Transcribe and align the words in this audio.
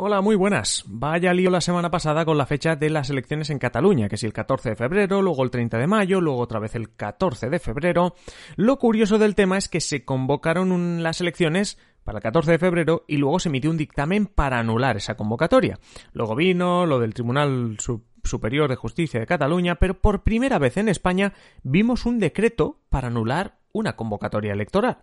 Hola, 0.00 0.20
muy 0.20 0.36
buenas. 0.36 0.84
Vaya 0.86 1.34
lío 1.34 1.50
la 1.50 1.60
semana 1.60 1.90
pasada 1.90 2.24
con 2.24 2.38
la 2.38 2.46
fecha 2.46 2.76
de 2.76 2.88
las 2.88 3.10
elecciones 3.10 3.50
en 3.50 3.58
Cataluña, 3.58 4.08
que 4.08 4.16
si 4.16 4.26
el 4.26 4.32
14 4.32 4.68
de 4.68 4.76
febrero, 4.76 5.22
luego 5.22 5.42
el 5.42 5.50
30 5.50 5.76
de 5.76 5.88
mayo, 5.88 6.20
luego 6.20 6.38
otra 6.38 6.60
vez 6.60 6.76
el 6.76 6.94
14 6.94 7.50
de 7.50 7.58
febrero. 7.58 8.14
Lo 8.54 8.78
curioso 8.78 9.18
del 9.18 9.34
tema 9.34 9.58
es 9.58 9.68
que 9.68 9.80
se 9.80 10.04
convocaron 10.04 11.02
las 11.02 11.20
elecciones 11.20 11.78
para 12.04 12.18
el 12.18 12.22
14 12.22 12.52
de 12.52 12.58
febrero 12.60 13.04
y 13.08 13.16
luego 13.16 13.40
se 13.40 13.48
emitió 13.48 13.72
un 13.72 13.76
dictamen 13.76 14.26
para 14.26 14.60
anular 14.60 14.96
esa 14.96 15.16
convocatoria. 15.16 15.80
Luego 16.12 16.36
vino 16.36 16.86
lo 16.86 17.00
del 17.00 17.12
Tribunal 17.12 17.76
Superior 18.22 18.70
de 18.70 18.76
Justicia 18.76 19.18
de 19.18 19.26
Cataluña, 19.26 19.80
pero 19.80 20.00
por 20.00 20.22
primera 20.22 20.60
vez 20.60 20.76
en 20.76 20.88
España 20.88 21.32
vimos 21.64 22.06
un 22.06 22.20
decreto 22.20 22.82
para 22.88 23.08
anular 23.08 23.58
una 23.72 23.96
convocatoria 23.96 24.52
electoral. 24.52 24.98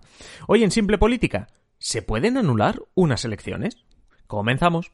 Hoy 0.47 0.63
en 0.63 0.71
Simple 0.71 0.97
Política, 0.97 1.47
¿se 1.79 2.01
pueden 2.01 2.37
anular 2.37 2.81
unas 2.93 3.25
elecciones? 3.25 3.84
Comenzamos. 4.27 4.91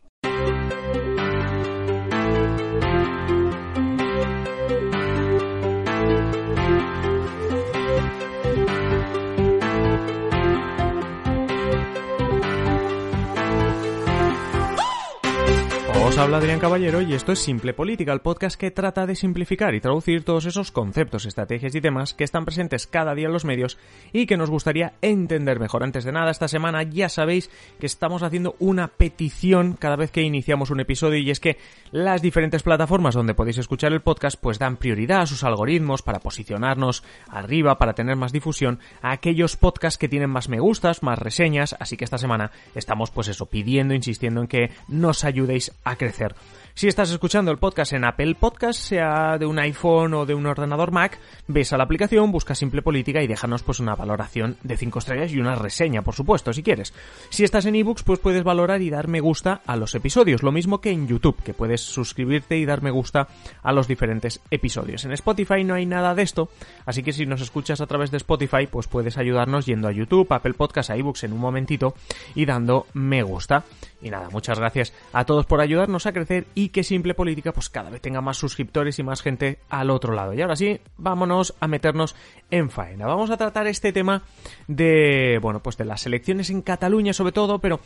Habla 16.22 16.38
Adrián 16.38 16.60
Caballero 16.60 17.02
y 17.02 17.16
esto 17.16 17.32
es 17.32 17.40
Simple 17.40 17.74
Política, 17.74 18.14
el 18.14 18.20
podcast 18.20 18.56
que 18.56 18.70
trata 18.70 19.08
de 19.08 19.16
simplificar 19.16 19.74
y 19.74 19.82
traducir 19.82 20.24
todos 20.24 20.46
esos 20.46 20.72
conceptos, 20.72 21.26
estrategias 21.26 21.74
y 21.74 21.82
temas 21.82 22.14
que 22.14 22.24
están 22.24 22.46
presentes 22.46 22.86
cada 22.86 23.16
día 23.16 23.26
en 23.26 23.34
los 23.34 23.44
medios 23.44 23.80
y 24.14 24.28
que 24.28 24.38
nos 24.38 24.52
gustaría 24.52 24.94
entender 25.02 25.60
mejor. 25.60 25.84
Antes 25.84 26.04
de 26.04 26.12
nada, 26.12 26.30
esta 26.30 26.48
semana 26.48 26.84
ya 26.84 27.10
sabéis 27.10 27.50
que 27.80 27.88
estamos 27.88 28.22
haciendo 28.22 28.56
una 28.60 28.90
petición 28.90 29.74
cada 29.74 29.96
vez 29.96 30.12
que 30.12 30.22
iniciamos 30.22 30.70
un 30.70 30.82
episodio 30.82 31.18
y 31.18 31.32
es 31.32 31.40
que 31.40 31.58
las 31.92 32.22
diferentes 32.22 32.62
plataformas 32.62 33.16
donde 33.16 33.34
podéis 33.34 33.58
escuchar 33.58 33.92
el 33.92 34.02
podcast 34.02 34.40
pues 34.40 34.60
dan 34.60 34.78
prioridad 34.78 35.22
a 35.22 35.26
sus 35.26 35.44
algoritmos 35.44 36.04
para 36.04 36.20
posicionarnos 36.20 37.04
arriba, 37.30 37.80
para 37.80 37.94
tener 37.94 38.16
más 38.16 38.32
difusión 38.32 38.78
a 39.02 39.12
aquellos 39.12 39.58
podcasts 39.58 39.98
que 39.98 40.08
tienen 40.08 40.30
más 40.30 40.50
me 40.50 40.60
gustas, 40.60 41.02
más 41.02 41.18
reseñas, 41.18 41.76
así 41.80 41.98
que 41.98 42.06
esta 42.06 42.20
semana 42.20 42.52
estamos 42.76 43.10
pues 43.10 43.28
eso, 43.28 43.48
pidiendo, 43.48 43.96
insistiendo 43.96 44.42
en 44.42 44.48
que 44.48 44.70
nos 44.88 45.24
ayudéis 45.24 45.72
a 45.84 45.96
crecer 45.96 46.11
crecer. 46.12 46.36
Si 46.82 46.88
estás 46.88 47.12
escuchando 47.12 47.52
el 47.52 47.60
podcast 47.60 47.94
en 47.94 48.04
Apple 48.04 48.34
Podcast, 48.34 48.82
sea 48.82 49.38
de 49.38 49.46
un 49.46 49.60
iPhone 49.60 50.16
o 50.16 50.26
de 50.26 50.34
un 50.34 50.48
ordenador 50.48 50.92
Mac, 50.92 51.20
ves 51.46 51.72
a 51.74 51.78
la 51.78 51.84
aplicación, 51.84 52.32
busca 52.32 52.56
Simple 52.56 52.82
Política 52.82 53.22
y 53.22 53.28
déjanos 53.28 53.62
pues 53.62 53.80
una 53.80 53.94
valoración 53.94 54.58
de 54.64 54.78
5 54.78 54.98
estrellas 54.98 55.32
y 55.32 55.40
una 55.40 55.54
reseña, 55.54 56.02
por 56.02 56.16
supuesto, 56.16 56.52
si 56.54 56.64
quieres. 56.64 56.92
Si 57.30 57.44
estás 57.44 57.68
en 57.68 57.76
ebooks, 57.76 58.02
pues 58.02 58.18
puedes 58.18 58.44
valorar 58.44 58.82
y 58.82 58.90
dar 58.90 59.08
me 59.08 59.20
gusta 59.20 59.62
a 59.68 59.76
los 59.76 59.94
episodios, 59.94 60.42
lo 60.42 60.52
mismo 60.52 60.82
que 60.82 60.90
en 60.90 61.08
YouTube, 61.08 61.44
que 61.44 61.54
puedes 61.54 61.82
suscribirte 61.82 62.58
y 62.58 62.66
dar 62.66 62.82
me 62.82 62.90
gusta 62.90 63.28
a 63.62 63.74
los 63.74 63.88
diferentes 63.88 64.42
episodios. 64.50 65.06
En 65.06 65.12
Spotify 65.12 65.64
no 65.64 65.76
hay 65.76 65.86
nada 65.86 66.16
de 66.16 66.24
esto, 66.24 66.50
así 66.88 67.04
que 67.04 67.14
si 67.14 67.28
nos 67.28 67.42
escuchas 67.42 67.80
a 67.82 67.86
través 67.86 68.10
de 68.10 68.18
Spotify, 68.18 68.66
pues 68.66 68.88
puedes 68.88 69.20
ayudarnos 69.20 69.68
yendo 69.68 69.88
a 69.88 69.92
YouTube, 69.92 70.32
Apple 70.32 70.56
Podcast, 70.56 70.90
a 70.90 70.96
ebooks 70.96 71.26
en 71.26 71.34
un 71.34 71.42
momentito 71.42 71.94
y 72.34 72.48
dando 72.48 72.88
me 72.96 73.22
gusta. 73.22 73.66
Y 74.02 74.10
nada, 74.10 74.30
muchas 74.32 74.58
gracias 74.58 74.94
a 75.14 75.26
todos 75.26 75.46
por 75.46 75.62
ayudarnos 75.62 76.08
a 76.08 76.12
crecer 76.12 76.48
y 76.56 76.71
que 76.72 76.84
Simple 76.84 77.14
Política 77.14 77.52
pues 77.52 77.70
cada 77.70 77.90
vez 77.90 78.02
tenga 78.02 78.22
más 78.22 78.38
suscriptores 78.38 78.98
y 79.00 79.04
más 79.04 79.22
gente 79.22 79.60
al 79.70 79.90
otro 79.90 80.14
lado. 80.14 80.34
Y 80.34 80.42
ahora 80.42 80.56
sí, 80.56 80.80
vámonos 80.98 81.56
a 81.60 81.68
meternos 81.68 82.16
en 82.50 82.70
faena. 82.70 83.06
Vamos 83.06 83.30
a 83.30 83.38
tratar 83.38 83.68
este 83.68 83.94
tema 83.94 84.24
de, 84.68 85.40
bueno, 85.42 85.62
pues 85.62 85.78
de 85.78 85.86
las 85.86 86.06
elecciones 86.06 86.50
en 86.50 86.62
Cataluña 86.62 87.14
sobre 87.14 87.32
todo, 87.32 87.60
pero 87.60 87.80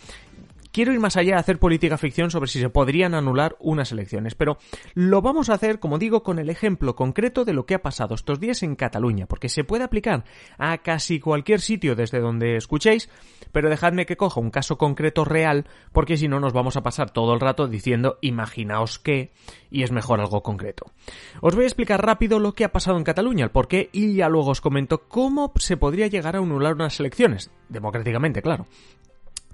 quiero 0.75 0.91
ir 0.91 0.99
más 0.99 1.15
allá 1.15 1.37
a 1.37 1.39
hacer 1.39 1.57
política 1.57 1.97
ficción 1.97 2.29
sobre 2.31 2.49
si 2.49 2.59
se 2.59 2.67
podrían 2.67 3.13
anular 3.13 3.55
unas 3.61 3.93
elecciones, 3.93 4.35
pero 4.35 4.57
lo 4.93 5.21
vamos 5.21 5.49
a 5.49 5.53
hacer, 5.53 5.79
como 5.79 5.99
digo, 5.99 6.21
con 6.21 6.37
el 6.37 6.49
ejemplo 6.49 6.97
concreto 6.97 7.45
de 7.45 7.53
lo 7.53 7.65
que 7.65 7.75
ha 7.75 7.81
pasado 7.81 8.13
estos 8.13 8.41
días 8.41 8.61
en 8.61 8.75
Cataluña, 8.75 9.25
porque 9.25 9.47
se 9.47 9.63
puede 9.63 9.85
aplicar 9.85 10.25
a 10.57 10.77
casi 10.79 11.21
cualquier 11.21 11.61
sitio 11.61 11.95
desde 11.95 12.19
donde 12.19 12.57
escuchéis, 12.57 13.09
pero 13.53 13.69
dejadme 13.69 14.05
que 14.05 14.17
coja 14.17 14.41
un 14.41 14.51
caso 14.51 14.77
concreto 14.77 15.23
real, 15.23 15.65
porque 15.93 16.17
si 16.17 16.27
no 16.27 16.41
nos 16.41 16.51
vamos 16.51 16.75
a 16.75 16.83
pasar 16.83 17.09
todo 17.09 17.33
el 17.33 17.39
rato 17.39 17.69
diciendo 17.69 18.17
imaginaos 18.19 18.99
qué, 18.99 19.31
y 19.71 19.83
es 19.83 19.93
mejor 19.93 20.19
algo 20.19 20.43
concreto. 20.43 20.91
Os 21.39 21.55
voy 21.55 21.63
a 21.63 21.67
explicar 21.67 22.05
rápido 22.05 22.37
lo 22.37 22.51
que 22.51 22.65
ha 22.65 22.73
pasado 22.73 22.97
en 22.97 23.05
Cataluña, 23.05 23.45
el 23.45 23.51
por 23.51 23.69
qué, 23.69 23.89
y 23.93 24.15
ya 24.15 24.27
luego 24.27 24.49
os 24.49 24.59
comento 24.59 25.07
cómo 25.07 25.53
se 25.55 25.77
podría 25.77 26.07
llegar 26.07 26.35
a 26.35 26.39
anular 26.39 26.73
unas 26.73 26.99
elecciones, 26.99 27.49
democráticamente, 27.69 28.41
claro. 28.41 28.65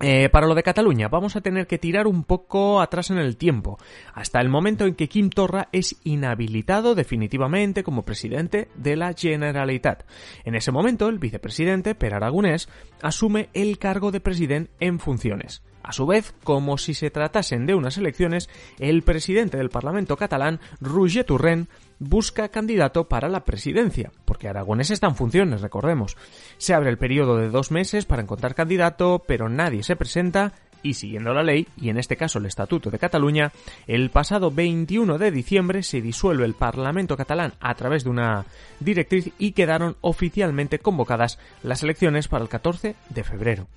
Eh, 0.02 0.30
para 0.30 0.48
lo 0.48 0.56
de 0.56 0.64
Cataluña, 0.64 1.10
vamos 1.10 1.36
a 1.36 1.42
tener 1.42 1.68
que 1.68 1.78
tirar 1.78 2.08
un 2.08 2.24
poco 2.24 2.82
atrás 2.82 3.12
en 3.12 3.18
el 3.18 3.38
tiempo, 3.38 3.78
hasta 4.14 4.42
el 4.42 4.50
momento 4.50 4.86
en 4.86 4.96
que 4.96 5.08
Quim 5.08 5.30
Torra 5.30 5.70
es 5.72 5.96
inhabilitado 6.04 6.96
definitivamente 6.96 7.84
como 7.84 8.04
presidente 8.04 8.70
de 8.76 8.96
la 8.96 9.14
Generalitat. 9.14 10.04
En 10.44 10.56
ese 10.56 10.72
momento, 10.72 11.08
el 11.08 11.20
vicepresidente, 11.20 11.94
Per 11.94 12.16
Aragonés, 12.16 12.68
asume 13.02 13.50
el 13.54 13.78
cargo 13.78 14.12
de 14.12 14.22
presidente 14.22 14.72
en 14.80 15.00
funciones. 15.00 15.62
A 15.84 15.94
su 15.94 16.06
vez, 16.06 16.34
como 16.44 16.78
si 16.78 16.94
se 16.94 17.10
tratasen 17.10 17.66
de 17.66 17.76
unas 17.76 17.98
elecciones, 17.98 18.50
el 18.80 19.02
presidente 19.04 19.58
del 19.58 19.70
Parlamento 19.70 20.16
catalán, 20.16 20.60
Roger 20.80 21.26
Turren, 21.26 21.68
busca 22.02 22.50
candidato 22.50 23.08
para 23.08 23.30
la 23.30 23.46
presidencia, 23.46 24.12
porque 24.26 24.48
Aragonés 24.48 24.90
está 24.90 25.08
en 25.08 25.16
funciones, 25.16 25.62
recordemos. 25.62 26.18
Se 26.58 26.74
abre 26.74 26.90
el 26.90 26.98
periodo 26.98 27.38
de 27.38 27.50
dos 27.50 27.70
meses 27.70 28.06
para 28.06 28.24
encontrar 28.24 28.56
candidato, 28.56 29.24
pero 29.28 29.50
nadie 29.50 29.84
se 29.84 29.96
presenta 29.96 30.52
y 30.84 30.94
siguiendo 30.94 31.34
la 31.34 31.44
ley, 31.44 31.68
y 31.78 31.90
en 31.90 31.98
este 31.98 32.18
caso 32.18 32.40
el 32.40 32.46
Estatuto 32.46 32.90
de 32.90 33.00
Cataluña, 33.00 33.52
el 33.88 34.10
pasado 34.10 34.52
21 34.52 35.18
de 35.18 35.32
diciembre 35.32 35.84
se 35.84 36.02
disuelve 36.02 36.46
el 36.46 36.54
Parlamento 36.54 37.18
catalán 37.18 37.54
a 37.60 37.76
través 37.76 38.04
de 38.04 38.10
una 38.10 38.46
directriz 38.80 39.32
y 39.38 39.52
quedaron 39.52 39.96
oficialmente 40.02 40.80
convocadas 40.80 41.40
las 41.64 41.84
elecciones 41.84 42.28
para 42.28 42.44
el 42.44 42.50
14 42.50 42.96
de 43.10 43.24
febrero. 43.24 43.68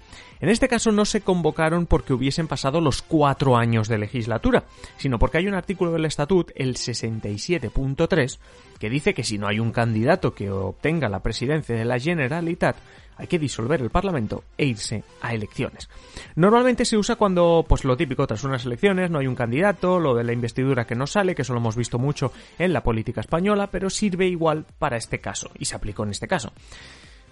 En 0.41 0.48
este 0.48 0.69
caso 0.69 0.92
no 0.92 1.04
se 1.04 1.22
convocaron 1.22 1.87
porque 1.87 2.12
hubiesen 2.12 2.48
pasado 2.48 2.81
los 2.81 3.03
cuatro 3.03 3.56
años 3.56 3.88
de 3.88 3.98
legislatura, 3.98 4.65
sino 4.97 5.19
porque 5.19 5.38
hay 5.38 5.47
un 5.47 5.54
artículo 5.54 5.92
del 5.92 6.04
Estatut, 6.04 6.50
el 6.54 6.75
67.3, 6.75 8.38
que 8.78 8.91
dice 8.91 9.15
que 9.15 9.25
si 9.25 9.38
no 9.38 9.47
hay 9.47 9.60
un 9.60 9.72
candidato 9.72 10.34
que 10.34 10.50
obtenga 10.50 11.09
la 11.09 11.22
presidencia 11.22 11.75
de 11.75 11.84
la 11.84 11.98
Generalitat, 11.98 12.76
hay 13.16 13.26
que 13.26 13.38
disolver 13.38 13.80
el 13.80 13.91
Parlamento 13.91 14.44
e 14.56 14.66
irse 14.66 15.04
a 15.20 15.34
elecciones. 15.34 15.88
Normalmente 16.34 16.84
se 16.84 16.97
usa 16.97 17.16
cuando, 17.16 17.64
pues 17.69 17.84
lo 17.84 17.97
típico, 17.97 18.26
tras 18.26 18.44
unas 18.44 18.64
elecciones 18.64 19.10
no 19.10 19.19
hay 19.19 19.26
un 19.26 19.34
candidato, 19.34 19.98
lo 19.98 20.14
de 20.14 20.25
la 20.25 20.32
investidura 20.32 20.86
que 20.86 20.94
no 20.94 21.06
sale, 21.06 21.34
que 21.34 21.42
eso 21.42 21.53
lo 21.53 21.60
hemos 21.60 21.76
visto 21.76 21.98
mucho 21.98 22.32
en 22.58 22.72
la 22.72 22.82
política 22.82 23.20
española, 23.20 23.69
pero 23.69 23.91
sirve 23.91 24.26
igual 24.26 24.64
para 24.78 24.97
este 24.97 25.20
caso, 25.20 25.50
y 25.58 25.64
se 25.64 25.76
aplicó 25.76 26.04
en 26.04 26.10
este 26.10 26.28
caso. 26.28 26.53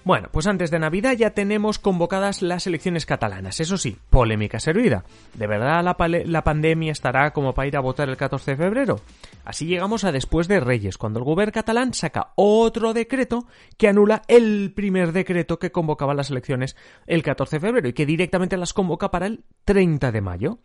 Bueno, 0.05 0.29
pues 0.33 0.49
antes 0.49 0.73
de 0.73 0.81
Navidad 0.81 1.13
ya 1.17 1.31
tenemos 1.31 1.79
convocadas 1.79 2.43
las 2.43 2.67
elecciones 2.67 3.07
catalanas. 3.07 3.61
Eso 3.61 3.79
sí, 3.79 3.97
polémica 4.11 4.59
servida. 4.59 5.05
¿De 5.35 5.47
verdad 5.47 5.85
la, 5.85 6.45
pandemia 6.45 6.91
estará 6.91 7.33
como 7.33 7.55
para 7.55 7.69
ir 7.69 7.77
a 7.77 7.81
votar 7.81 8.09
el 8.09 8.17
14 8.17 8.53
de 8.53 8.57
febrero? 8.57 9.01
Así 9.45 9.67
llegamos 9.67 10.03
a 10.03 10.11
después 10.11 10.49
de 10.49 10.59
Reyes, 10.59 10.99
cuando 10.99 11.21
el 11.21 11.25
gobierno 11.25 11.53
catalán 11.53 11.95
saca 11.95 12.33
otro 12.35 12.95
decreto 12.95 13.47
que 13.79 13.87
anula 13.87 14.23
el 14.27 14.73
primer 14.75 15.13
decreto 15.13 15.61
que 15.61 15.71
convocaba 15.71 16.15
las 16.15 16.31
elecciones 16.31 16.77
el 17.07 17.23
14 17.23 17.57
de 17.57 17.61
febrero 17.61 17.89
y 17.89 17.93
que 17.93 18.07
directamente 18.07 18.57
las 18.57 18.73
convoca 18.73 19.13
para 19.13 19.27
el 19.27 19.45
30 19.65 20.11
de 20.11 20.21
mayo. 20.21 20.59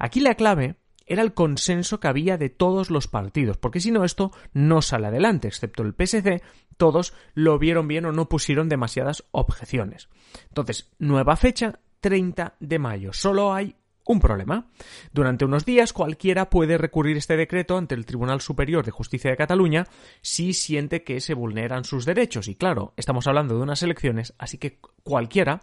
Aquí 0.00 0.18
la 0.18 0.34
clave 0.34 0.74
era 1.10 1.22
el 1.22 1.34
consenso 1.34 1.98
que 1.98 2.06
había 2.06 2.38
de 2.38 2.50
todos 2.50 2.88
los 2.88 3.08
partidos, 3.08 3.56
porque 3.56 3.80
si 3.80 3.90
no 3.90 4.04
esto 4.04 4.30
no 4.52 4.80
sale 4.80 5.08
adelante, 5.08 5.48
excepto 5.48 5.82
el 5.82 5.92
PSC, 5.92 6.40
todos 6.76 7.14
lo 7.34 7.58
vieron 7.58 7.88
bien 7.88 8.04
o 8.06 8.12
no 8.12 8.28
pusieron 8.28 8.68
demasiadas 8.68 9.24
objeciones. 9.32 10.08
Entonces, 10.48 10.88
nueva 11.00 11.34
fecha, 11.34 11.80
30 12.00 12.54
de 12.60 12.78
mayo. 12.78 13.12
Solo 13.12 13.52
hay 13.52 13.74
un 14.06 14.20
problema. 14.20 14.68
Durante 15.12 15.44
unos 15.44 15.64
días 15.64 15.92
cualquiera 15.92 16.48
puede 16.48 16.78
recurrir 16.78 17.16
este 17.16 17.36
decreto 17.36 17.76
ante 17.76 17.96
el 17.96 18.06
Tribunal 18.06 18.40
Superior 18.40 18.84
de 18.84 18.92
Justicia 18.92 19.30
de 19.32 19.36
Cataluña 19.36 19.88
si 20.22 20.52
siente 20.52 21.02
que 21.02 21.20
se 21.20 21.34
vulneran 21.34 21.84
sus 21.84 22.04
derechos. 22.04 22.46
Y 22.46 22.54
claro, 22.54 22.94
estamos 22.96 23.26
hablando 23.26 23.56
de 23.56 23.62
unas 23.62 23.82
elecciones, 23.82 24.32
así 24.38 24.58
que 24.58 24.78
cualquiera 25.02 25.62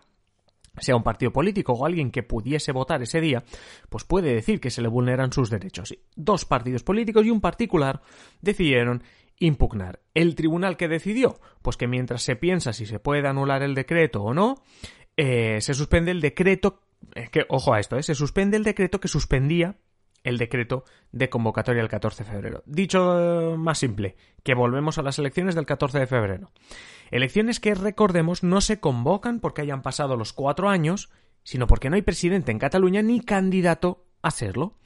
sea 0.79 0.95
un 0.95 1.03
partido 1.03 1.31
político 1.31 1.73
o 1.73 1.85
alguien 1.85 2.11
que 2.11 2.23
pudiese 2.23 2.71
votar 2.71 3.01
ese 3.01 3.21
día, 3.21 3.43
pues 3.89 4.03
puede 4.03 4.33
decir 4.33 4.59
que 4.59 4.69
se 4.69 4.81
le 4.81 4.87
vulneran 4.87 5.31
sus 5.31 5.49
derechos. 5.49 5.95
Dos 6.15 6.45
partidos 6.45 6.83
políticos 6.83 7.25
y 7.25 7.29
un 7.29 7.41
particular 7.41 8.01
decidieron 8.41 9.03
impugnar. 9.39 9.99
¿El 10.13 10.35
tribunal 10.35 10.77
que 10.77 10.87
decidió? 10.87 11.39
Pues 11.61 11.77
que 11.77 11.87
mientras 11.87 12.23
se 12.23 12.35
piensa 12.35 12.73
si 12.73 12.85
se 12.85 12.99
puede 12.99 13.27
anular 13.27 13.63
el 13.63 13.75
decreto 13.75 14.23
o 14.23 14.33
no, 14.33 14.63
eh, 15.15 15.59
se 15.61 15.73
suspende 15.73 16.11
el 16.11 16.21
decreto, 16.21 16.81
ojo 17.49 17.73
a 17.73 17.79
esto, 17.79 17.97
eh, 17.97 18.03
se 18.03 18.15
suspende 18.15 18.57
el 18.57 18.63
decreto 18.63 18.99
que 18.99 19.07
suspendía 19.07 19.77
el 20.27 20.37
decreto 20.37 20.83
de 21.13 21.29
convocatoria 21.29 21.81
el 21.81 21.87
14 21.87 22.25
de 22.25 22.29
febrero. 22.29 22.63
Dicho 22.65 23.53
eh, 23.53 23.57
más 23.57 23.79
simple, 23.79 24.17
que 24.43 24.55
volvemos 24.55 24.97
a 24.97 25.01
las 25.01 25.17
elecciones 25.19 25.55
del 25.55 25.65
14 25.65 25.99
de 25.99 26.07
febrero. 26.07 26.51
Elecciones 27.11 27.61
que, 27.61 27.73
recordemos, 27.73 28.43
no 28.43 28.59
se 28.59 28.81
convocan 28.81 29.39
porque 29.39 29.61
hayan 29.61 29.81
pasado 29.81 30.17
los 30.17 30.33
cuatro 30.33 30.67
años, 30.67 31.09
sino 31.43 31.65
porque 31.65 31.89
no 31.89 31.95
hay 31.95 32.01
presidente 32.01 32.51
en 32.51 32.59
Cataluña 32.59 33.01
ni 33.01 33.21
candidato 33.21 34.05
a 34.21 34.31
serlo. 34.31 34.77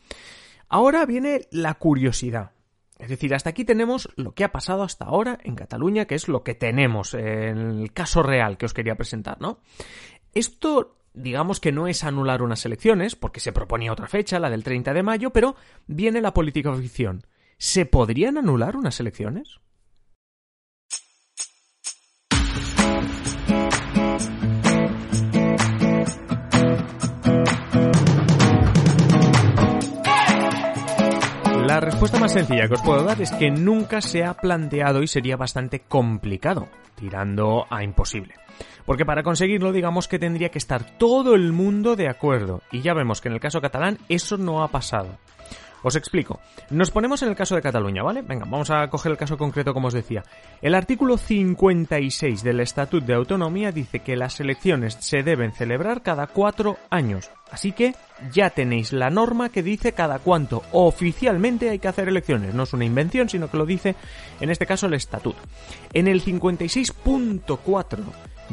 Ahora 0.69 1.07
viene 1.07 1.47
la 1.49 1.73
curiosidad. 1.73 2.51
Es 2.99 3.09
decir, 3.09 3.33
hasta 3.33 3.49
aquí 3.49 3.65
tenemos 3.65 4.09
lo 4.15 4.33
que 4.33 4.43
ha 4.43 4.51
pasado 4.51 4.83
hasta 4.83 5.05
ahora 5.05 5.39
en 5.43 5.55
Cataluña, 5.55 6.05
que 6.05 6.13
es 6.13 6.27
lo 6.27 6.43
que 6.43 6.53
tenemos 6.53 7.15
en 7.15 7.57
el 7.57 7.93
caso 7.93 8.21
real 8.21 8.59
que 8.59 8.67
os 8.67 8.75
quería 8.75 8.93
presentar, 8.93 9.41
¿no? 9.41 9.59
Esto 10.35 11.00
digamos 11.13 11.59
que 11.59 11.71
no 11.71 11.87
es 11.87 12.03
anular 12.03 12.41
unas 12.41 12.65
elecciones, 12.65 13.15
porque 13.15 13.39
se 13.39 13.51
proponía 13.51 13.91
otra 13.91 14.07
fecha, 14.07 14.39
la 14.39 14.49
del 14.49 14.63
30 14.63 14.93
de 14.93 15.03
mayo, 15.03 15.31
pero 15.31 15.55
viene 15.87 16.21
la 16.21 16.33
política 16.33 16.73
ficción. 16.73 17.25
¿Se 17.57 17.85
podrían 17.85 18.37
anular 18.37 18.75
unas 18.75 18.99
elecciones? 18.99 19.59
La 31.71 31.79
respuesta 31.79 32.19
más 32.19 32.33
sencilla 32.33 32.67
que 32.67 32.73
os 32.73 32.81
puedo 32.81 33.01
dar 33.05 33.21
es 33.21 33.31
que 33.31 33.49
nunca 33.49 34.01
se 34.01 34.25
ha 34.25 34.33
planteado 34.33 35.01
y 35.01 35.07
sería 35.07 35.37
bastante 35.37 35.79
complicado, 35.79 36.67
tirando 36.95 37.65
a 37.69 37.81
imposible. 37.81 38.35
Porque 38.85 39.05
para 39.05 39.23
conseguirlo 39.23 39.71
digamos 39.71 40.09
que 40.09 40.19
tendría 40.19 40.49
que 40.49 40.57
estar 40.57 40.97
todo 40.97 41.33
el 41.33 41.53
mundo 41.53 41.95
de 41.95 42.09
acuerdo, 42.09 42.61
y 42.73 42.81
ya 42.81 42.93
vemos 42.93 43.21
que 43.21 43.29
en 43.29 43.35
el 43.35 43.39
caso 43.39 43.61
catalán 43.61 43.99
eso 44.09 44.35
no 44.35 44.63
ha 44.63 44.67
pasado. 44.67 45.17
Os 45.83 45.95
explico. 45.95 46.39
Nos 46.69 46.91
ponemos 46.91 47.21
en 47.21 47.29
el 47.29 47.35
caso 47.35 47.55
de 47.55 47.61
Cataluña, 47.61 48.03
¿vale? 48.03 48.21
Venga, 48.21 48.45
vamos 48.45 48.69
a 48.69 48.87
coger 48.87 49.13
el 49.13 49.17
caso 49.17 49.37
concreto 49.37 49.73
como 49.73 49.87
os 49.87 49.93
decía. 49.93 50.23
El 50.61 50.75
artículo 50.75 51.17
56 51.17 52.43
del 52.43 52.59
Estatut 52.59 53.03
de 53.03 53.15
Autonomía 53.15 53.71
dice 53.71 53.99
que 53.99 54.15
las 54.15 54.39
elecciones 54.39 54.97
se 54.99 55.23
deben 55.23 55.51
celebrar 55.53 56.03
cada 56.03 56.27
cuatro 56.27 56.77
años. 56.89 57.31
Así 57.51 57.71
que 57.71 57.95
ya 58.31 58.51
tenéis 58.51 58.93
la 58.93 59.09
norma 59.09 59.49
que 59.49 59.63
dice 59.63 59.93
cada 59.93 60.19
cuánto 60.19 60.63
oficialmente 60.71 61.69
hay 61.69 61.79
que 61.79 61.87
hacer 61.87 62.07
elecciones. 62.07 62.53
No 62.53 62.63
es 62.63 62.73
una 62.73 62.85
invención, 62.85 63.27
sino 63.27 63.49
que 63.49 63.57
lo 63.57 63.65
dice 63.65 63.95
en 64.39 64.49
este 64.49 64.65
caso 64.65 64.85
el 64.85 64.93
Estatut. 64.93 65.35
En 65.93 66.07
el 66.07 66.23
56.4 66.23 67.97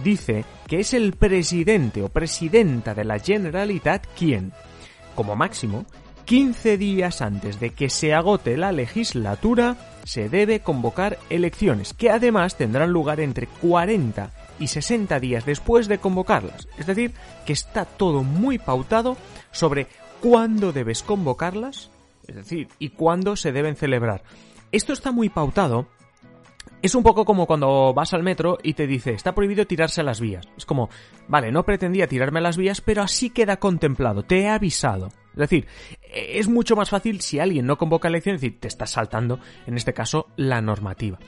dice 0.02 0.44
que 0.66 0.80
es 0.80 0.94
el 0.94 1.12
presidente 1.12 2.02
o 2.02 2.08
presidenta 2.08 2.94
de 2.94 3.04
la 3.04 3.18
Generalitat 3.18 4.06
quien, 4.16 4.52
como 5.14 5.36
máximo, 5.36 5.86
15 6.28 6.76
días 6.76 7.22
antes 7.22 7.58
de 7.58 7.70
que 7.70 7.88
se 7.88 8.12
agote 8.12 8.58
la 8.58 8.70
legislatura, 8.70 9.78
se 10.04 10.28
debe 10.28 10.60
convocar 10.60 11.18
elecciones, 11.30 11.94
que 11.94 12.10
además 12.10 12.54
tendrán 12.54 12.90
lugar 12.90 13.18
entre 13.20 13.46
40 13.46 14.30
y 14.60 14.66
60 14.66 15.20
días 15.20 15.46
después 15.46 15.88
de 15.88 15.96
convocarlas. 15.96 16.68
Es 16.76 16.84
decir, 16.84 17.14
que 17.46 17.54
está 17.54 17.86
todo 17.86 18.24
muy 18.24 18.58
pautado 18.58 19.16
sobre 19.52 19.86
cuándo 20.20 20.74
debes 20.74 21.02
convocarlas, 21.02 21.90
es 22.26 22.34
decir, 22.34 22.68
y 22.78 22.90
cuándo 22.90 23.34
se 23.34 23.50
deben 23.50 23.74
celebrar. 23.74 24.22
Esto 24.70 24.92
está 24.92 25.12
muy 25.12 25.30
pautado 25.30 25.86
es 26.82 26.94
un 26.94 27.02
poco 27.02 27.24
como 27.24 27.46
cuando 27.46 27.92
vas 27.92 28.14
al 28.14 28.22
metro 28.22 28.58
y 28.62 28.74
te 28.74 28.86
dice, 28.86 29.12
está 29.12 29.34
prohibido 29.34 29.66
tirarse 29.66 30.00
a 30.00 30.04
las 30.04 30.20
vías. 30.20 30.48
Es 30.56 30.64
como, 30.64 30.90
vale, 31.26 31.50
no 31.50 31.64
pretendía 31.64 32.06
tirarme 32.06 32.38
a 32.38 32.42
las 32.42 32.56
vías, 32.56 32.80
pero 32.80 33.02
así 33.02 33.30
queda 33.30 33.58
contemplado, 33.58 34.22
te 34.22 34.40
he 34.40 34.48
avisado. 34.48 35.08
Es 35.32 35.50
decir, 35.50 35.66
es 36.12 36.48
mucho 36.48 36.74
más 36.74 36.90
fácil 36.90 37.20
si 37.20 37.38
alguien 37.38 37.66
no 37.66 37.78
convoca 37.78 38.08
elecciones 38.08 38.42
y 38.42 38.50
te 38.50 38.66
estás 38.66 38.90
saltando, 38.90 39.38
en 39.66 39.76
este 39.76 39.94
caso, 39.94 40.26
la 40.36 40.60
normativa. 40.60 41.18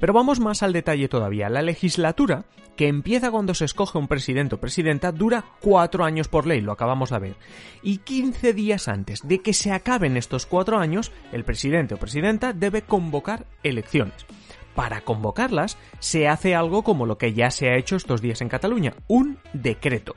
Pero 0.00 0.12
vamos 0.12 0.40
más 0.40 0.62
al 0.62 0.72
detalle 0.72 1.08
todavía. 1.08 1.48
La 1.48 1.62
legislatura, 1.62 2.46
que 2.74 2.88
empieza 2.88 3.30
cuando 3.30 3.54
se 3.54 3.66
escoge 3.66 3.98
un 3.98 4.08
presidente 4.08 4.56
o 4.56 4.60
presidenta, 4.60 5.12
dura 5.12 5.44
cuatro 5.60 6.04
años 6.04 6.26
por 6.26 6.46
ley, 6.46 6.60
lo 6.60 6.72
acabamos 6.72 7.10
de 7.10 7.18
ver. 7.20 7.36
Y 7.82 7.98
15 7.98 8.54
días 8.54 8.88
antes 8.88 9.26
de 9.26 9.40
que 9.40 9.52
se 9.52 9.70
acaben 9.70 10.16
estos 10.16 10.46
cuatro 10.46 10.78
años, 10.78 11.12
el 11.30 11.44
presidente 11.44 11.94
o 11.94 11.98
presidenta 11.98 12.52
debe 12.52 12.82
convocar 12.82 13.46
elecciones 13.62 14.26
para 14.74 15.02
convocarlas 15.02 15.78
se 15.98 16.28
hace 16.28 16.54
algo 16.54 16.82
como 16.82 17.06
lo 17.06 17.18
que 17.18 17.32
ya 17.34 17.50
se 17.50 17.68
ha 17.68 17.76
hecho 17.76 17.96
estos 17.96 18.20
días 18.20 18.40
en 18.40 18.48
Cataluña, 18.48 18.94
un 19.08 19.38
decreto. 19.52 20.14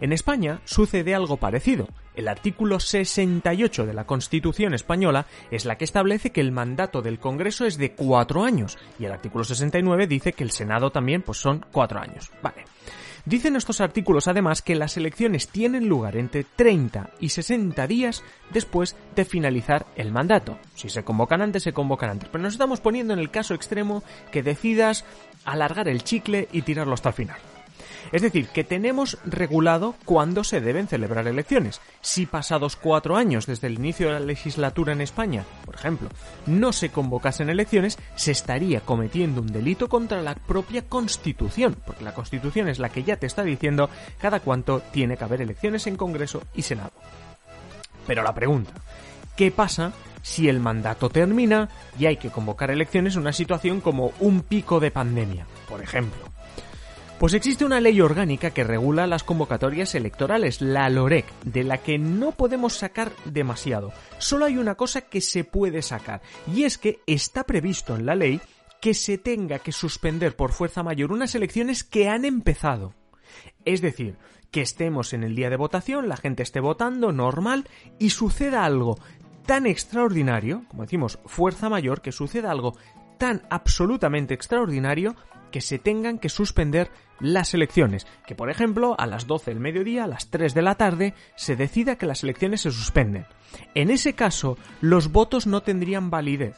En 0.00 0.12
España 0.12 0.60
sucede 0.64 1.14
algo 1.14 1.38
parecido. 1.38 1.88
El 2.14 2.28
artículo 2.28 2.80
68 2.80 3.86
de 3.86 3.94
la 3.94 4.04
Constitución 4.04 4.74
española 4.74 5.26
es 5.50 5.64
la 5.64 5.76
que 5.76 5.84
establece 5.84 6.32
que 6.32 6.40
el 6.40 6.52
mandato 6.52 7.02
del 7.02 7.18
Congreso 7.18 7.66
es 7.66 7.78
de 7.78 7.92
cuatro 7.92 8.44
años 8.44 8.78
y 8.98 9.04
el 9.04 9.12
artículo 9.12 9.44
69 9.44 10.06
dice 10.06 10.32
que 10.32 10.44
el 10.44 10.50
Senado 10.50 10.90
también 10.90 11.22
pues 11.22 11.38
son 11.38 11.64
cuatro 11.72 12.00
años. 12.00 12.30
Vale. 12.42 12.64
Dicen 13.26 13.56
estos 13.56 13.80
artículos 13.80 14.28
además 14.28 14.62
que 14.62 14.76
las 14.76 14.96
elecciones 14.96 15.48
tienen 15.48 15.88
lugar 15.88 16.16
entre 16.16 16.44
30 16.44 17.10
y 17.18 17.30
60 17.30 17.84
días 17.88 18.22
después 18.52 18.94
de 19.16 19.24
finalizar 19.24 19.84
el 19.96 20.12
mandato. 20.12 20.58
Si 20.76 20.88
se 20.88 21.02
convocan 21.02 21.42
antes, 21.42 21.64
se 21.64 21.72
convocan 21.72 22.10
antes. 22.10 22.28
Pero 22.28 22.42
nos 22.42 22.54
estamos 22.54 22.80
poniendo 22.80 23.14
en 23.14 23.18
el 23.18 23.32
caso 23.32 23.54
extremo 23.54 24.04
que 24.30 24.44
decidas 24.44 25.04
alargar 25.44 25.88
el 25.88 26.04
chicle 26.04 26.48
y 26.52 26.62
tirarlo 26.62 26.94
hasta 26.94 27.08
el 27.08 27.14
final. 27.16 27.55
Es 28.12 28.22
decir, 28.22 28.48
que 28.48 28.64
tenemos 28.64 29.18
regulado 29.24 29.94
cuándo 30.04 30.44
se 30.44 30.60
deben 30.60 30.88
celebrar 30.88 31.26
elecciones. 31.26 31.80
Si 32.00 32.26
pasados 32.26 32.76
cuatro 32.76 33.16
años 33.16 33.46
desde 33.46 33.66
el 33.66 33.74
inicio 33.74 34.08
de 34.08 34.14
la 34.14 34.20
legislatura 34.20 34.92
en 34.92 35.00
España, 35.00 35.44
por 35.64 35.74
ejemplo, 35.74 36.08
no 36.46 36.72
se 36.72 36.90
convocasen 36.90 37.50
elecciones, 37.50 37.98
se 38.14 38.32
estaría 38.32 38.80
cometiendo 38.80 39.40
un 39.40 39.48
delito 39.48 39.88
contra 39.88 40.22
la 40.22 40.34
propia 40.34 40.82
Constitución, 40.82 41.76
porque 41.86 42.04
la 42.04 42.14
Constitución 42.14 42.68
es 42.68 42.78
la 42.78 42.88
que 42.88 43.02
ya 43.02 43.16
te 43.16 43.26
está 43.26 43.42
diciendo 43.42 43.90
cada 44.20 44.40
cuánto 44.40 44.80
tiene 44.92 45.16
que 45.16 45.24
haber 45.24 45.42
elecciones 45.42 45.86
en 45.86 45.96
Congreso 45.96 46.42
y 46.54 46.62
Senado. 46.62 46.92
Pero 48.06 48.22
la 48.22 48.34
pregunta, 48.34 48.72
¿qué 49.36 49.50
pasa 49.50 49.92
si 50.22 50.48
el 50.48 50.60
mandato 50.60 51.08
termina 51.08 51.68
y 51.98 52.06
hay 52.06 52.16
que 52.16 52.30
convocar 52.30 52.70
elecciones 52.70 53.14
en 53.14 53.22
una 53.22 53.32
situación 53.32 53.80
como 53.80 54.12
un 54.20 54.42
pico 54.42 54.80
de 54.80 54.90
pandemia, 54.90 55.46
por 55.68 55.82
ejemplo? 55.82 56.25
Pues 57.18 57.32
existe 57.32 57.64
una 57.64 57.80
ley 57.80 57.98
orgánica 58.02 58.50
que 58.50 58.62
regula 58.62 59.06
las 59.06 59.24
convocatorias 59.24 59.94
electorales, 59.94 60.60
la 60.60 60.90
LOREC, 60.90 61.24
de 61.44 61.64
la 61.64 61.78
que 61.78 61.98
no 61.98 62.32
podemos 62.32 62.74
sacar 62.74 63.10
demasiado. 63.24 63.90
Solo 64.18 64.44
hay 64.44 64.58
una 64.58 64.74
cosa 64.74 65.00
que 65.00 65.22
se 65.22 65.42
puede 65.42 65.80
sacar, 65.80 66.20
y 66.54 66.64
es 66.64 66.76
que 66.76 67.00
está 67.06 67.44
previsto 67.44 67.96
en 67.96 68.04
la 68.04 68.14
ley 68.14 68.42
que 68.82 68.92
se 68.92 69.16
tenga 69.16 69.60
que 69.60 69.72
suspender 69.72 70.36
por 70.36 70.52
fuerza 70.52 70.82
mayor 70.82 71.10
unas 71.10 71.34
elecciones 71.34 71.84
que 71.84 72.10
han 72.10 72.26
empezado. 72.26 72.92
Es 73.64 73.80
decir, 73.80 74.18
que 74.50 74.60
estemos 74.60 75.14
en 75.14 75.24
el 75.24 75.34
día 75.34 75.48
de 75.48 75.56
votación, 75.56 76.10
la 76.10 76.18
gente 76.18 76.42
esté 76.42 76.60
votando 76.60 77.12
normal 77.12 77.66
y 77.98 78.10
suceda 78.10 78.66
algo 78.66 78.98
tan 79.46 79.64
extraordinario, 79.64 80.64
como 80.68 80.82
decimos, 80.82 81.18
fuerza 81.24 81.70
mayor, 81.70 82.02
que 82.02 82.12
suceda 82.12 82.50
algo 82.50 82.76
tan 83.16 83.42
absolutamente 83.48 84.34
extraordinario 84.34 85.16
que 85.56 85.62
se 85.62 85.78
tengan 85.78 86.18
que 86.18 86.28
suspender 86.28 86.90
las 87.18 87.54
elecciones, 87.54 88.06
que 88.26 88.34
por 88.34 88.50
ejemplo 88.50 88.94
a 88.98 89.06
las 89.06 89.26
12 89.26 89.52
del 89.52 89.58
mediodía, 89.58 90.04
a 90.04 90.06
las 90.06 90.28
3 90.28 90.52
de 90.52 90.60
la 90.60 90.74
tarde, 90.74 91.14
se 91.34 91.56
decida 91.56 91.96
que 91.96 92.04
las 92.04 92.22
elecciones 92.22 92.60
se 92.60 92.70
suspenden. 92.70 93.24
En 93.74 93.88
ese 93.88 94.12
caso, 94.12 94.58
los 94.82 95.10
votos 95.12 95.46
no 95.46 95.62
tendrían 95.62 96.10
validez. 96.10 96.56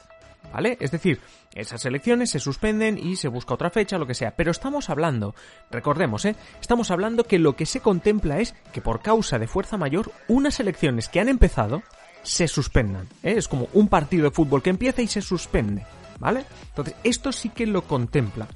¿Vale? 0.52 0.76
Es 0.80 0.90
decir, 0.90 1.20
esas 1.54 1.84
elecciones 1.84 2.30
se 2.30 2.40
suspenden 2.40 2.98
y 2.98 3.14
se 3.14 3.28
busca 3.28 3.54
otra 3.54 3.70
fecha, 3.70 3.98
lo 3.98 4.06
que 4.08 4.14
sea. 4.14 4.34
Pero 4.34 4.50
estamos 4.50 4.90
hablando, 4.90 5.36
recordemos, 5.70 6.24
¿eh? 6.24 6.34
Estamos 6.60 6.90
hablando 6.90 7.22
que 7.22 7.38
lo 7.38 7.54
que 7.54 7.66
se 7.66 7.78
contempla 7.78 8.40
es 8.40 8.52
que 8.72 8.80
por 8.80 9.00
causa 9.00 9.38
de 9.38 9.46
fuerza 9.46 9.76
mayor, 9.76 10.10
unas 10.26 10.58
elecciones 10.58 11.08
que 11.08 11.20
han 11.20 11.28
empezado 11.28 11.84
se 12.24 12.48
suspendan. 12.48 13.06
¿eh? 13.22 13.34
Es 13.36 13.46
como 13.46 13.68
un 13.74 13.86
partido 13.86 14.24
de 14.24 14.32
fútbol 14.32 14.60
que 14.60 14.70
empieza 14.70 15.02
y 15.02 15.06
se 15.06 15.22
suspende. 15.22 15.86
¿Vale? 16.18 16.44
Entonces, 16.70 16.96
esto 17.04 17.30
sí 17.30 17.50
que 17.50 17.64
lo 17.64 17.82
contempla. 17.82 18.48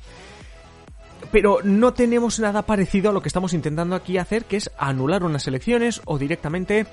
Pero 1.33 1.59
no 1.65 1.95
tenemos 1.95 2.39
nada 2.39 2.63
parecido 2.63 3.11
a 3.11 3.13
lo 3.13 3.23
que 3.23 3.29
estamos 3.29 3.55
intentando 3.55 3.97
aquí 3.97 4.19
hacer, 4.19 4.45
que 4.45 4.59
es 4.59 4.71
anular 4.79 5.25
unas 5.25 5.49
elecciones 5.49 6.03
o 6.05 6.19
directamente 6.19 6.87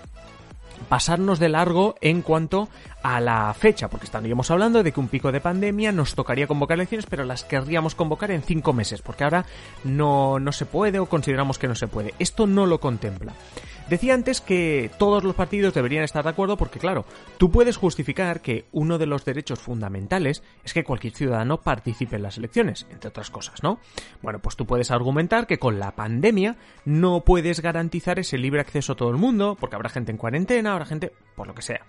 pasarnos 0.88 1.40
de 1.40 1.50
largo 1.50 1.96
en 2.02 2.22
cuanto 2.22 2.70
a 3.04 3.20
la 3.20 3.54
fecha, 3.54 3.90
porque 3.90 4.06
estaríamos 4.06 4.50
hablando 4.50 4.82
de 4.82 4.92
que 4.92 5.00
un 5.00 5.10
pico 5.10 5.32
de 5.32 5.42
pandemia 5.42 5.92
nos 5.92 6.16
tocaría 6.16 6.48
convocar 6.48 6.78
elecciones, 6.78 7.06
pero 7.06 7.26
las 7.26 7.44
querríamos 7.44 7.96
convocar 7.96 8.32
en 8.32 8.42
cinco 8.42 8.72
meses, 8.72 9.02
porque 9.02 9.26
ahora 9.26 9.46
no, 9.84 10.40
no 10.40 10.52
se 10.52 10.66
puede 10.66 11.00
o 11.00 11.08
consideramos 11.08 11.60
que 11.60 11.68
no 11.68 11.76
se 11.76 11.88
puede. 11.88 12.14
Esto 12.18 12.48
no 12.48 12.66
lo 12.66 12.80
contempla. 12.80 13.34
Decía 13.90 14.14
antes 14.14 14.40
que 14.40 14.92
todos 15.00 15.24
los 15.24 15.34
partidos 15.34 15.74
deberían 15.74 16.04
estar 16.04 16.24
de 16.24 16.30
acuerdo 16.30 16.58
porque, 16.58 16.78
claro, 16.78 17.06
tú 17.40 17.50
puedes 17.50 17.76
justificar 17.76 18.40
que 18.40 18.66
uno 18.72 19.00
de 19.00 19.08
los 19.08 19.26
derechos 19.26 19.58
fundamentales 19.58 20.44
es 20.64 20.76
que 20.76 20.84
cualquier 20.84 21.16
ciudadano 21.16 21.62
participe 21.62 22.18
en 22.18 22.22
las 22.22 22.38
elecciones, 22.38 22.86
entre 22.92 23.10
otras 23.10 23.32
cosas, 23.32 23.64
¿no? 23.64 23.80
Bueno, 24.22 24.38
pues 24.38 24.56
tú 24.56 24.68
puedes 24.68 24.92
argumentar 24.92 25.48
que 25.48 25.58
con 25.58 25.80
la 25.80 25.96
pandemia 25.96 26.56
no 26.86 27.22
puedes 27.22 27.62
garantizar 27.62 28.20
ese 28.20 28.38
libre 28.38 28.62
acceso 28.62 28.94
a 28.94 28.96
todo 28.96 29.10
el 29.10 29.18
mundo, 29.18 29.58
porque 29.60 29.76
habrá 29.76 29.90
gente 29.90 30.12
en 30.12 30.20
cuarentena, 30.20 30.74
habrá 30.74 30.86
gente 30.86 31.12
por 31.36 31.48
lo 31.48 31.56
que 31.56 31.64
sea. 31.64 31.82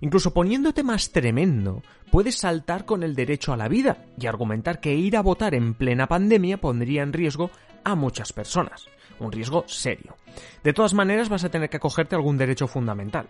Incluso 0.00 0.34
poniéndote 0.34 0.82
más 0.82 1.12
tremendo, 1.12 1.84
puedes 2.10 2.38
saltar 2.38 2.84
con 2.86 3.04
el 3.04 3.14
derecho 3.14 3.52
a 3.52 3.56
la 3.56 3.68
vida 3.68 4.04
y 4.18 4.26
argumentar 4.26 4.80
que 4.80 4.96
ir 4.96 5.16
a 5.16 5.22
votar 5.22 5.54
en 5.54 5.74
plena 5.74 6.08
pandemia 6.08 6.56
pondría 6.56 7.04
en 7.04 7.12
riesgo 7.12 7.52
a 7.84 7.94
muchas 7.94 8.32
personas 8.32 8.88
un 9.20 9.32
riesgo 9.32 9.64
serio. 9.66 10.16
De 10.62 10.72
todas 10.72 10.94
maneras 10.94 11.28
vas 11.28 11.44
a 11.44 11.48
tener 11.48 11.70
que 11.70 11.78
acogerte 11.78 12.14
a 12.14 12.18
algún 12.18 12.36
derecho 12.36 12.66
fundamental, 12.66 13.26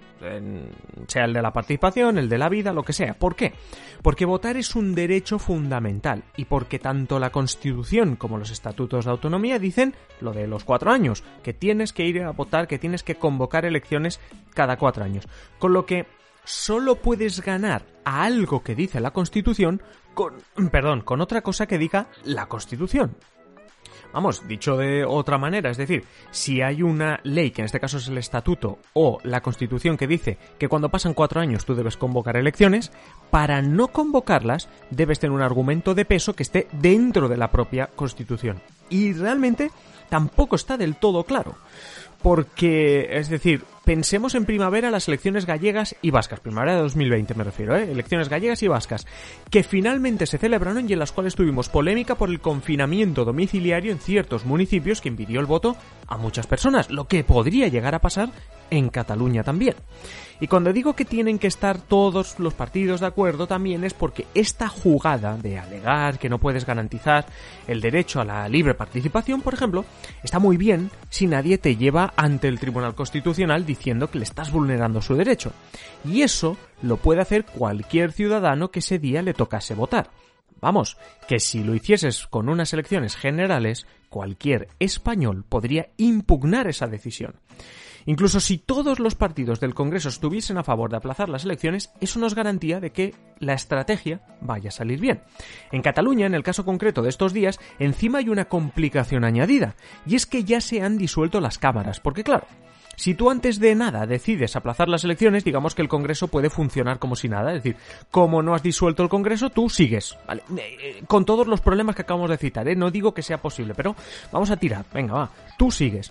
sea 1.06 1.24
el 1.24 1.32
de 1.32 1.42
la 1.42 1.52
participación, 1.52 2.18
el 2.18 2.28
de 2.28 2.38
la 2.38 2.48
vida, 2.48 2.72
lo 2.72 2.82
que 2.82 2.92
sea. 2.92 3.14
¿Por 3.14 3.36
qué? 3.36 3.52
Porque 4.02 4.24
votar 4.24 4.56
es 4.56 4.74
un 4.74 4.94
derecho 4.94 5.38
fundamental 5.38 6.24
y 6.36 6.46
porque 6.46 6.78
tanto 6.78 7.18
la 7.18 7.30
Constitución 7.30 8.16
como 8.16 8.38
los 8.38 8.50
estatutos 8.50 9.04
de 9.04 9.10
autonomía 9.10 9.58
dicen 9.58 9.94
lo 10.20 10.32
de 10.32 10.46
los 10.46 10.64
cuatro 10.64 10.90
años, 10.90 11.22
que 11.42 11.52
tienes 11.52 11.92
que 11.92 12.06
ir 12.06 12.22
a 12.22 12.32
votar, 12.32 12.66
que 12.66 12.78
tienes 12.78 13.02
que 13.02 13.16
convocar 13.16 13.64
elecciones 13.64 14.20
cada 14.54 14.76
cuatro 14.76 15.04
años. 15.04 15.28
Con 15.58 15.72
lo 15.72 15.86
que 15.86 16.06
solo 16.44 16.96
puedes 16.96 17.42
ganar 17.42 17.84
a 18.04 18.24
algo 18.24 18.62
que 18.62 18.74
dice 18.74 19.00
la 19.00 19.10
Constitución 19.10 19.82
con, 20.14 20.34
perdón, 20.70 21.02
con 21.02 21.20
otra 21.20 21.42
cosa 21.42 21.66
que 21.66 21.78
diga 21.78 22.08
la 22.24 22.46
Constitución. 22.46 23.16
Vamos, 24.16 24.48
dicho 24.48 24.78
de 24.78 25.04
otra 25.04 25.36
manera, 25.36 25.68
es 25.68 25.76
decir, 25.76 26.04
si 26.30 26.62
hay 26.62 26.82
una 26.82 27.20
ley, 27.22 27.50
que 27.50 27.60
en 27.60 27.66
este 27.66 27.80
caso 27.80 27.98
es 27.98 28.08
el 28.08 28.16
estatuto, 28.16 28.78
o 28.94 29.18
la 29.24 29.42
constitución 29.42 29.98
que 29.98 30.06
dice 30.06 30.38
que 30.58 30.68
cuando 30.68 30.88
pasan 30.88 31.12
cuatro 31.12 31.38
años 31.38 31.66
tú 31.66 31.74
debes 31.74 31.98
convocar 31.98 32.38
elecciones, 32.38 32.92
para 33.30 33.60
no 33.60 33.88
convocarlas 33.88 34.70
debes 34.88 35.18
tener 35.18 35.36
un 35.36 35.42
argumento 35.42 35.94
de 35.94 36.06
peso 36.06 36.34
que 36.34 36.44
esté 36.44 36.66
dentro 36.72 37.28
de 37.28 37.36
la 37.36 37.50
propia 37.50 37.88
constitución. 37.88 38.62
Y 38.90 39.12
realmente 39.12 39.70
tampoco 40.08 40.56
está 40.56 40.76
del 40.76 40.96
todo 40.96 41.24
claro 41.24 41.56
porque, 42.26 43.06
es 43.10 43.28
decir, 43.28 43.62
pensemos 43.84 44.34
en 44.34 44.46
primavera 44.46 44.90
las 44.90 45.06
elecciones 45.06 45.46
gallegas 45.46 45.94
y 46.02 46.10
vascas, 46.10 46.40
primavera 46.40 46.74
de 46.74 46.82
2020 46.82 47.34
me 47.34 47.44
refiero, 47.44 47.76
¿eh? 47.76 47.90
elecciones 47.90 48.28
gallegas 48.28 48.64
y 48.64 48.68
vascas, 48.68 49.06
que 49.48 49.62
finalmente 49.62 50.26
se 50.26 50.38
celebraron 50.38 50.88
y 50.88 50.92
en 50.92 50.98
las 50.98 51.12
cuales 51.12 51.36
tuvimos 51.36 51.68
polémica 51.68 52.16
por 52.16 52.28
el 52.28 52.40
confinamiento 52.40 53.24
domiciliario 53.24 53.92
en 53.92 54.00
ciertos 54.00 54.44
municipios 54.44 55.00
que 55.00 55.08
impidió 55.08 55.38
el 55.38 55.46
voto 55.46 55.76
a 56.08 56.16
muchas 56.16 56.48
personas, 56.48 56.90
lo 56.90 57.06
que 57.06 57.22
podría 57.22 57.68
llegar 57.68 57.94
a 57.94 58.00
pasar 58.00 58.30
en 58.70 58.88
Cataluña 58.88 59.42
también. 59.42 59.74
Y 60.38 60.48
cuando 60.48 60.72
digo 60.72 60.94
que 60.94 61.06
tienen 61.06 61.38
que 61.38 61.46
estar 61.46 61.80
todos 61.80 62.38
los 62.38 62.52
partidos 62.52 63.00
de 63.00 63.06
acuerdo 63.06 63.46
también 63.46 63.84
es 63.84 63.94
porque 63.94 64.26
esta 64.34 64.68
jugada 64.68 65.36
de 65.38 65.58
alegar 65.58 66.18
que 66.18 66.28
no 66.28 66.38
puedes 66.38 66.66
garantizar 66.66 67.26
el 67.66 67.80
derecho 67.80 68.20
a 68.20 68.24
la 68.24 68.48
libre 68.48 68.74
participación, 68.74 69.40
por 69.40 69.54
ejemplo, 69.54 69.86
está 70.22 70.38
muy 70.38 70.58
bien 70.58 70.90
si 71.08 71.26
nadie 71.26 71.56
te 71.56 71.76
lleva 71.76 72.12
ante 72.16 72.48
el 72.48 72.60
Tribunal 72.60 72.94
Constitucional 72.94 73.64
diciendo 73.64 74.10
que 74.10 74.18
le 74.18 74.24
estás 74.24 74.52
vulnerando 74.52 75.00
su 75.00 75.14
derecho. 75.14 75.52
Y 76.04 76.20
eso 76.20 76.58
lo 76.82 76.98
puede 76.98 77.22
hacer 77.22 77.46
cualquier 77.46 78.12
ciudadano 78.12 78.70
que 78.70 78.80
ese 78.80 78.98
día 78.98 79.22
le 79.22 79.32
tocase 79.32 79.74
votar. 79.74 80.10
Vamos, 80.60 80.96
que 81.28 81.38
si 81.40 81.62
lo 81.62 81.74
hicieses 81.74 82.26
con 82.26 82.48
unas 82.48 82.72
elecciones 82.72 83.16
generales, 83.16 83.86
cualquier 84.08 84.68
español 84.78 85.44
podría 85.48 85.90
impugnar 85.96 86.66
esa 86.66 86.86
decisión. 86.86 87.36
Incluso 88.06 88.40
si 88.40 88.58
todos 88.58 88.98
los 89.00 89.14
partidos 89.14 89.60
del 89.60 89.74
Congreso 89.74 90.08
estuviesen 90.08 90.58
a 90.58 90.64
favor 90.64 90.90
de 90.90 90.96
aplazar 90.96 91.28
las 91.28 91.44
elecciones, 91.44 91.92
eso 92.00 92.18
nos 92.18 92.34
garantía 92.34 92.80
de 92.80 92.90
que 92.90 93.14
la 93.38 93.54
estrategia 93.54 94.20
vaya 94.40 94.68
a 94.68 94.72
salir 94.72 95.00
bien. 95.00 95.22
En 95.72 95.82
Cataluña, 95.82 96.26
en 96.26 96.34
el 96.34 96.42
caso 96.42 96.64
concreto 96.64 97.02
de 97.02 97.08
estos 97.08 97.32
días, 97.32 97.60
encima 97.78 98.18
hay 98.18 98.28
una 98.28 98.46
complicación 98.46 99.24
añadida, 99.24 99.74
y 100.06 100.14
es 100.14 100.26
que 100.26 100.44
ya 100.44 100.60
se 100.60 100.82
han 100.82 100.98
disuelto 100.98 101.40
las 101.40 101.58
cámaras, 101.58 102.00
porque 102.00 102.24
claro, 102.24 102.46
si 102.96 103.14
tú 103.14 103.30
antes 103.30 103.60
de 103.60 103.74
nada 103.74 104.06
decides 104.06 104.56
aplazar 104.56 104.88
las 104.88 105.04
elecciones, 105.04 105.44
digamos 105.44 105.74
que 105.74 105.82
el 105.82 105.88
Congreso 105.88 106.28
puede 106.28 106.48
funcionar 106.48 106.98
como 106.98 107.14
si 107.14 107.28
nada. 107.28 107.52
Es 107.52 107.62
decir, 107.62 107.76
como 108.10 108.42
no 108.42 108.54
has 108.54 108.62
disuelto 108.62 109.02
el 109.02 109.10
Congreso, 109.10 109.50
tú 109.50 109.68
sigues. 109.68 110.16
¿vale? 110.26 110.42
Eh, 110.56 110.76
eh, 110.80 111.02
con 111.06 111.26
todos 111.26 111.46
los 111.46 111.60
problemas 111.60 111.94
que 111.94 112.02
acabamos 112.02 112.30
de 112.30 112.38
citar, 112.38 112.66
¿eh? 112.68 112.74
no 112.74 112.90
digo 112.90 113.12
que 113.12 113.22
sea 113.22 113.36
posible, 113.36 113.74
pero 113.74 113.94
vamos 114.32 114.50
a 114.50 114.56
tirar. 114.56 114.86
Venga, 114.94 115.12
va. 115.12 115.30
Tú 115.58 115.70
sigues. 115.70 116.10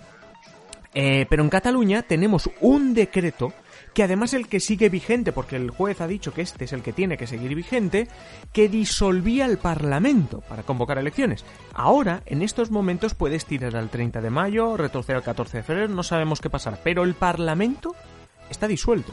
Eh, 0.98 1.26
pero 1.28 1.42
en 1.42 1.50
Cataluña 1.50 2.00
tenemos 2.00 2.48
un 2.62 2.94
decreto 2.94 3.52
que 3.92 4.02
además 4.02 4.32
el 4.32 4.48
que 4.48 4.60
sigue 4.60 4.88
vigente, 4.88 5.30
porque 5.30 5.56
el 5.56 5.68
juez 5.70 6.00
ha 6.00 6.06
dicho 6.06 6.32
que 6.32 6.40
este 6.40 6.64
es 6.64 6.72
el 6.72 6.80
que 6.80 6.94
tiene 6.94 7.18
que 7.18 7.26
seguir 7.26 7.54
vigente, 7.54 8.08
que 8.50 8.70
disolvía 8.70 9.44
el 9.44 9.58
Parlamento 9.58 10.40
para 10.48 10.62
convocar 10.62 10.96
elecciones. 10.96 11.44
Ahora, 11.74 12.22
en 12.24 12.40
estos 12.40 12.70
momentos, 12.70 13.12
puedes 13.12 13.44
tirar 13.44 13.76
al 13.76 13.90
30 13.90 14.22
de 14.22 14.30
mayo, 14.30 14.78
retroceder 14.78 15.16
al 15.16 15.22
14 15.22 15.58
de 15.58 15.62
febrero, 15.62 15.88
no 15.88 16.02
sabemos 16.02 16.40
qué 16.40 16.48
pasará, 16.48 16.78
pero 16.82 17.04
el 17.04 17.12
Parlamento 17.12 17.94
está 18.48 18.66
disuelto. 18.66 19.12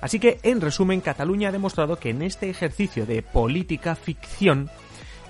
Así 0.00 0.18
que, 0.18 0.40
en 0.42 0.60
resumen, 0.60 1.00
Cataluña 1.00 1.50
ha 1.50 1.52
demostrado 1.52 1.96
que 1.96 2.10
en 2.10 2.22
este 2.22 2.50
ejercicio 2.50 3.06
de 3.06 3.22
política 3.22 3.94
ficción, 3.94 4.68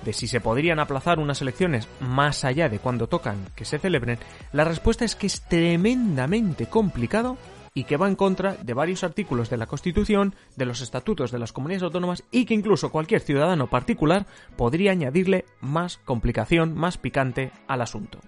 de 0.05 0.13
si 0.13 0.29
se 0.29 0.41
podrían 0.41 0.79
aplazar 0.79 1.19
unas 1.19 1.41
elecciones 1.43 1.89
más 2.01 2.45
allá 2.45 2.69
de 2.69 2.79
cuando 2.79 3.09
tocan 3.09 3.49
que 3.57 3.65
se 3.65 3.79
celebren, 3.79 4.19
la 4.53 4.65
respuesta 4.65 5.05
es 5.05 5.17
que 5.17 5.27
es 5.27 5.43
tremendamente 5.43 6.67
complicado 6.67 7.37
y 7.75 7.85
que 7.85 7.97
va 7.97 8.09
en 8.09 8.15
contra 8.15 8.55
de 8.55 8.73
varios 8.73 9.03
artículos 9.03 9.51
de 9.51 9.57
la 9.57 9.67
Constitución, 9.67 10.35
de 10.57 10.65
los 10.65 10.81
estatutos 10.81 11.33
de 11.33 11.41
las 11.41 11.53
comunidades 11.53 11.83
autónomas 11.83 12.23
y 12.31 12.45
que 12.45 12.55
incluso 12.55 12.91
cualquier 12.91 13.21
ciudadano 13.21 13.69
particular 13.69 14.27
podría 14.57 14.93
añadirle 14.93 15.45
más 15.61 15.99
complicación, 15.99 16.75
más 16.75 16.99
picante 16.99 17.51
al 17.67 17.83
asunto. 17.83 18.21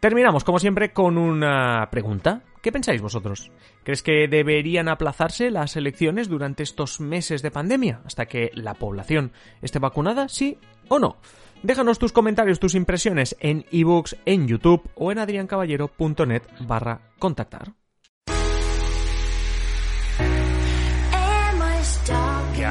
Terminamos, 0.00 0.44
como 0.44 0.58
siempre, 0.58 0.92
con 0.92 1.16
una 1.18 1.88
pregunta. 1.90 2.42
¿Qué 2.60 2.72
pensáis 2.72 3.02
vosotros? 3.02 3.50
¿Crees 3.82 4.02
que 4.02 4.26
deberían 4.28 4.88
aplazarse 4.88 5.50
las 5.50 5.76
elecciones 5.76 6.28
durante 6.28 6.62
estos 6.62 7.00
meses 7.00 7.42
de 7.42 7.50
pandemia 7.50 8.00
hasta 8.04 8.26
que 8.26 8.50
la 8.54 8.74
población 8.74 9.32
esté 9.60 9.78
vacunada? 9.78 10.28
¿Sí 10.28 10.58
o 10.88 10.98
no? 10.98 11.16
Déjanos 11.62 11.98
tus 11.98 12.12
comentarios, 12.12 12.60
tus 12.60 12.74
impresiones 12.74 13.36
en 13.40 13.64
ebooks, 13.70 14.16
en 14.26 14.46
YouTube 14.46 14.82
o 14.94 15.12
en 15.12 15.18
adriancaballero.net 15.18 16.42
barra 16.60 17.00
contactar. 17.18 17.72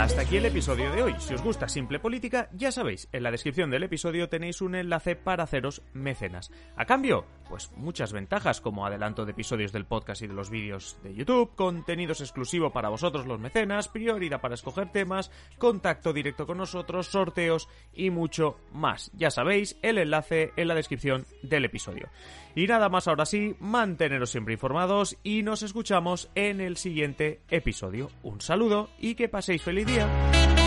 Hasta 0.04 0.24
aquí 0.24 0.36
el 0.36 0.46
episodio 0.46 0.92
de 0.92 1.02
hoy. 1.02 1.16
Si 1.18 1.34
os 1.34 1.42
gusta 1.42 1.70
Simple 1.70 1.98
Política, 1.98 2.50
ya 2.52 2.74
sabéis, 2.74 3.08
en 3.14 3.24
la 3.24 3.32
descripción 3.32 3.70
del 3.70 3.84
episodio 3.84 4.28
tenéis 4.28 4.60
un 4.60 4.76
enlace 4.76 5.16
para 5.16 5.46
haceros 5.46 5.82
mecenas. 5.94 6.52
A 6.76 6.84
cambio, 6.84 7.26
pues 7.54 7.72
muchas 7.76 8.12
ventajas 8.14 8.62
como 8.62 8.84
adelanto 8.84 9.26
de 9.26 9.32
episodios 9.32 9.72
del 9.72 9.86
podcast 9.86 10.24
y 10.24 10.28
de 10.28 10.34
los 10.34 10.50
vídeos 10.50 10.98
de 11.04 11.14
YouTube, 11.14 11.54
contenidos 11.54 12.20
exclusivo 12.20 12.72
para 12.72 12.90
vosotros 12.90 13.28
los 13.28 13.40
mecenas, 13.40 13.90
prioridad 13.90 14.42
para 14.42 14.56
escoger 14.56 14.92
temas, 14.92 15.30
contacto 15.60 16.14
directo 16.14 16.48
con 16.48 16.58
nosotros, 16.58 17.06
sorteos 17.06 17.70
y 17.94 18.10
mucho 18.10 18.58
más. 18.72 19.12
Ya 19.14 19.30
sabéis, 19.30 19.78
el 19.84 20.00
enlace 20.00 20.52
en 20.56 20.68
la 20.68 20.74
descripción 20.74 21.28
del 21.44 21.66
episodio. 21.66 22.10
Y 22.56 22.66
nada 22.66 22.90
más 22.90 23.08
ahora 23.08 23.28
sí, 23.28 23.56
manteneros 23.60 24.32
siempre 24.32 24.56
informados 24.56 25.16
y 25.22 25.44
nos 25.44 25.62
escuchamos 25.62 26.32
en 26.34 26.60
el 26.60 26.76
siguiente 26.78 27.42
episodio. 27.52 28.10
Un 28.24 28.42
saludo 28.42 28.90
y 28.98 29.14
que 29.14 29.30
paséis 29.30 29.62
feliz 29.62 29.86
día. 29.86 30.63